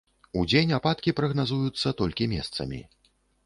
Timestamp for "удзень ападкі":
0.39-1.13